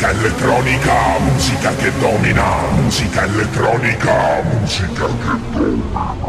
[0.00, 6.19] Musica elettronica, musica che domina, musica elettronica, musica che domina.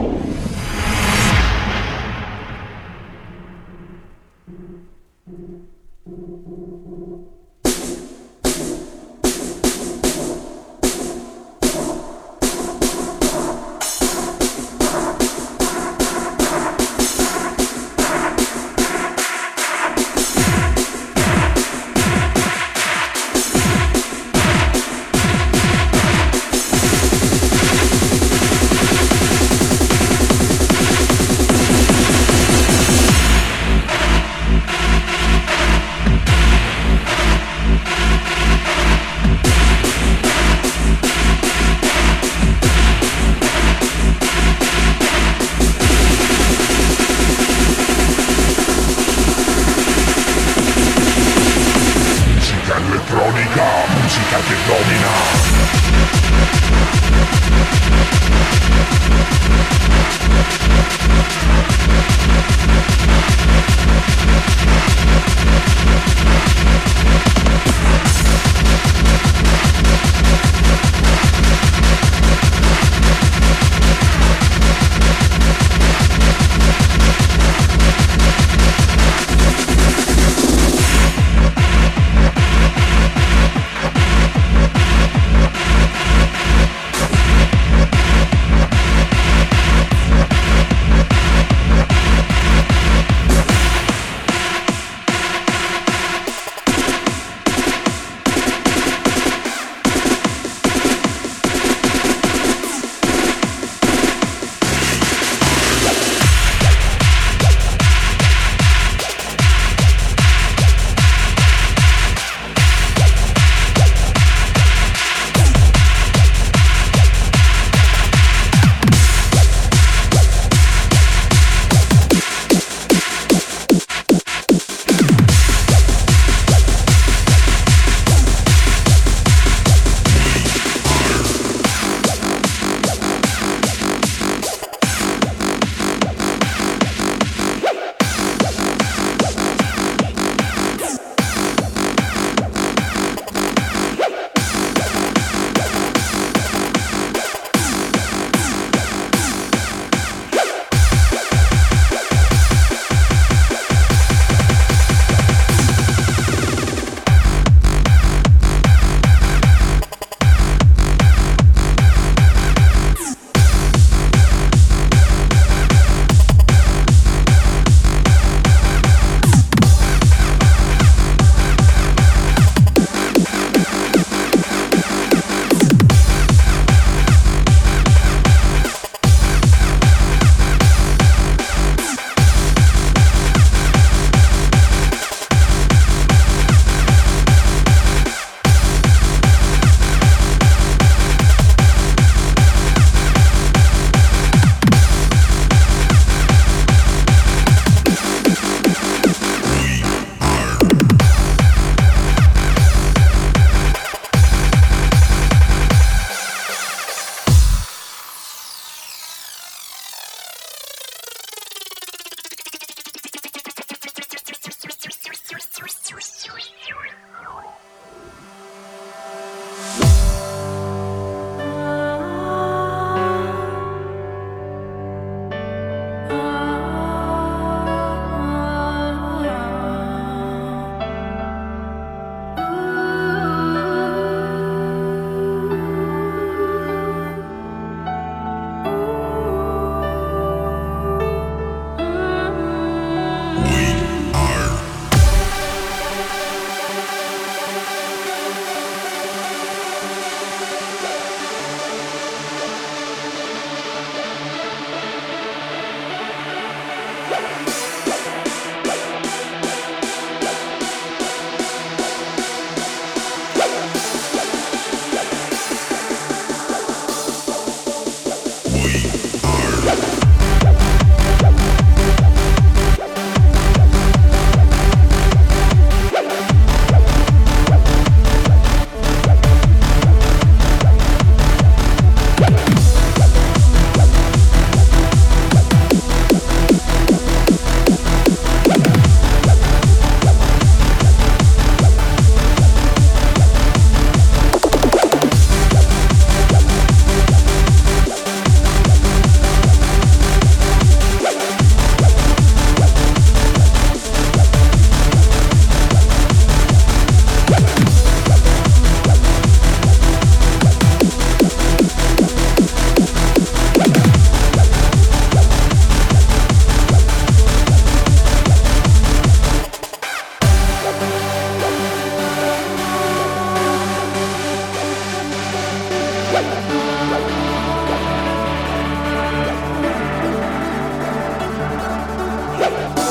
[332.51, 332.90] Bye.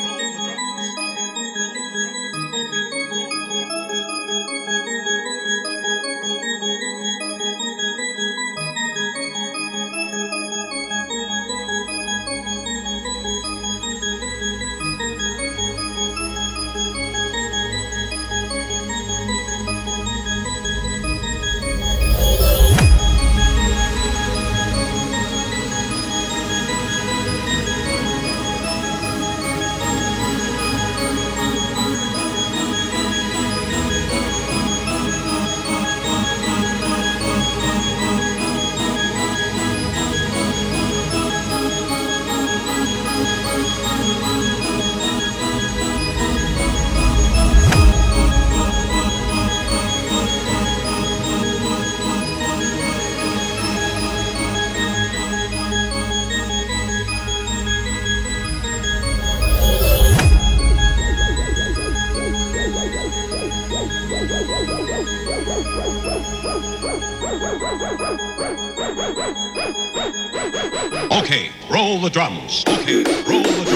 [0.00, 0.97] roll the drums.
[71.20, 72.64] Okay, roll the drums.
[72.68, 73.67] Okay, roll the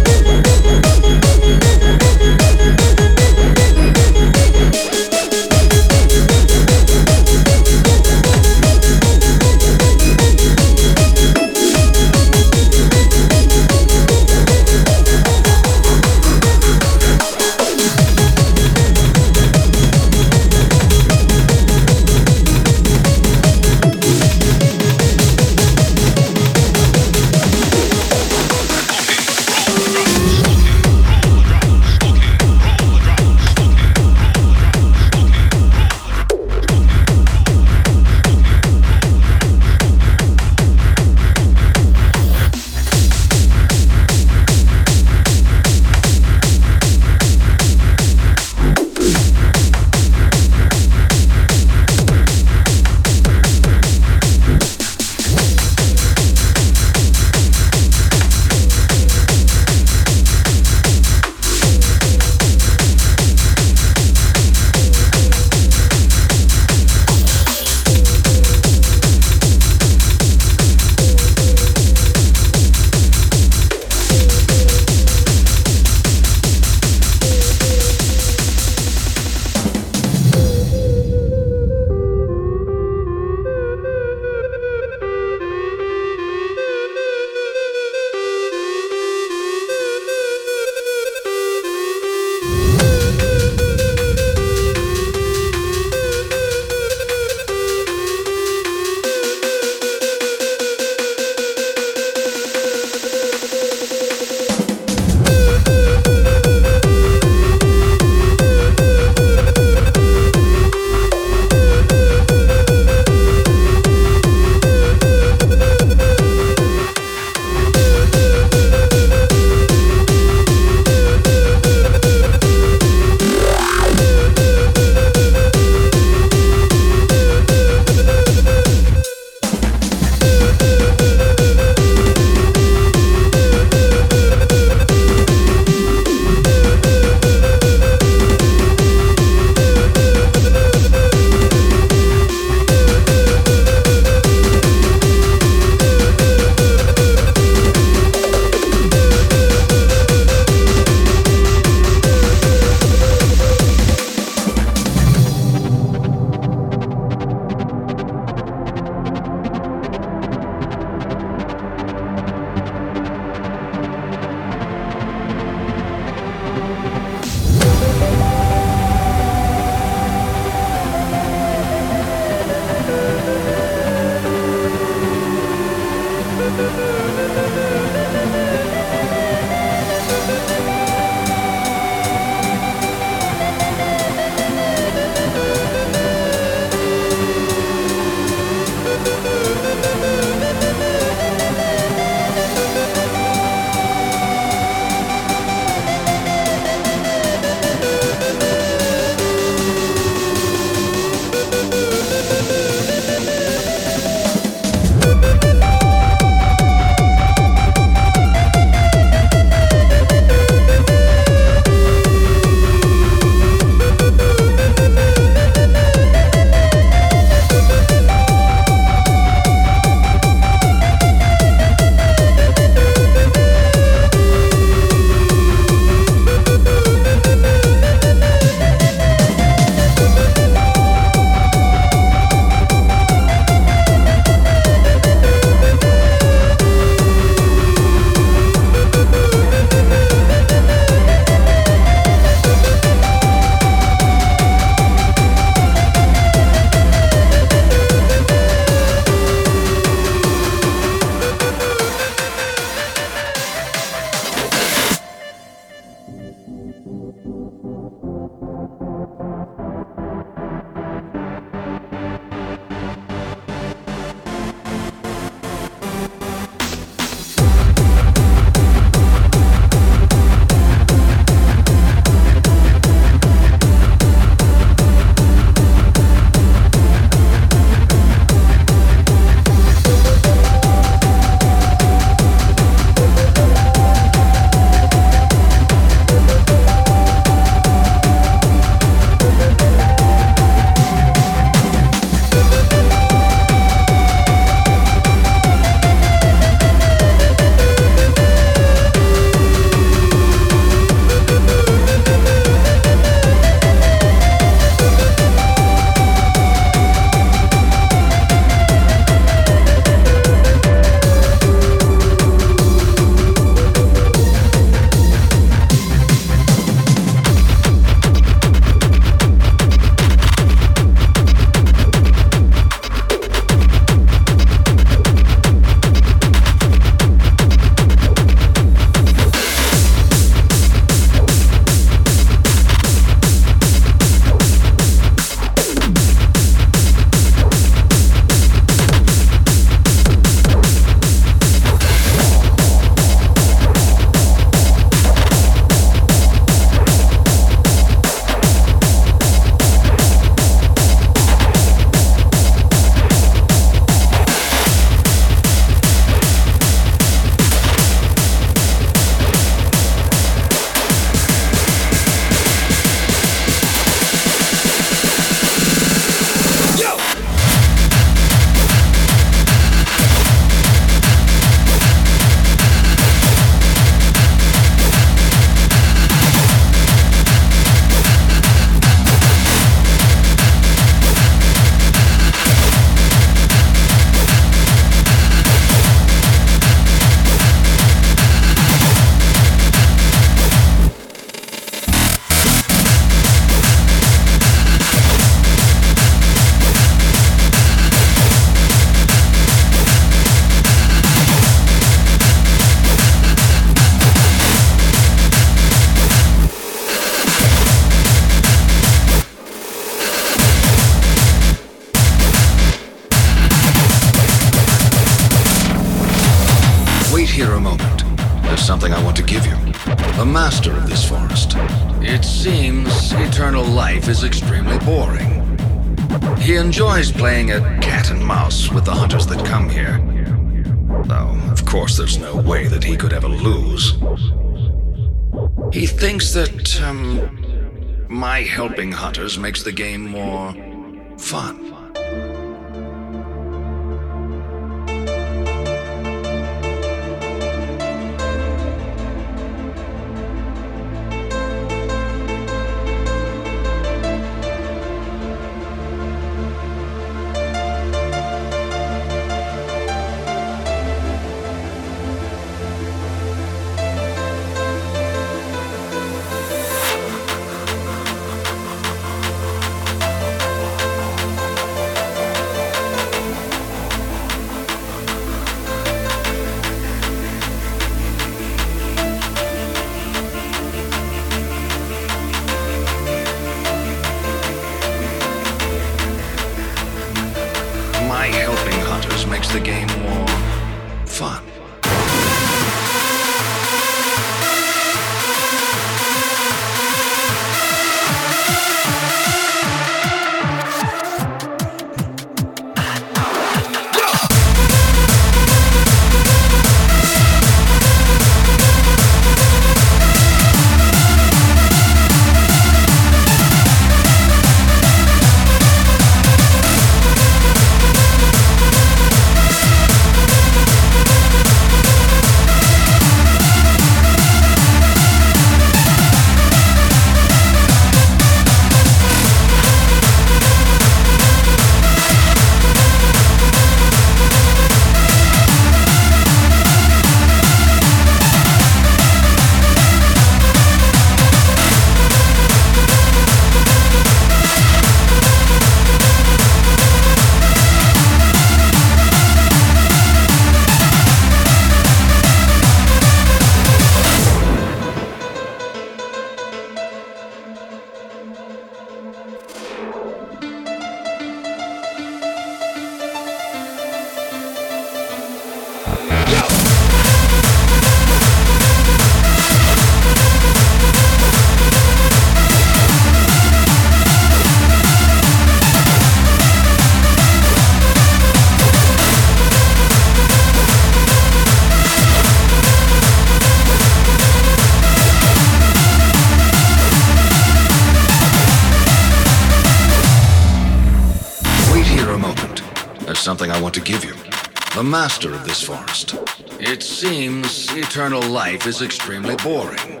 [595.52, 596.14] this forest.
[596.60, 600.00] It seems eternal life is extremely boring.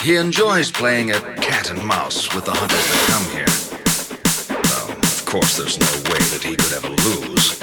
[0.00, 3.52] He enjoys playing at cat and mouse with the hunters that come here.
[4.70, 7.58] Well, of course, there's no way that he could ever lose.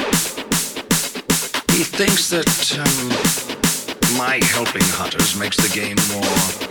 [1.77, 6.70] He thinks that um, my helping hunters makes the game more